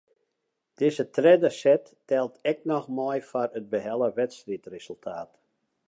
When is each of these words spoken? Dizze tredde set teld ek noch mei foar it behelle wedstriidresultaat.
Dizze 0.81 1.03
tredde 1.17 1.51
set 1.59 1.85
teld 2.13 2.33
ek 2.53 2.59
noch 2.71 2.89
mei 3.01 3.19
foar 3.29 3.51
it 3.61 3.65
behelle 3.77 4.09
wedstriidresultaat. 4.19 5.31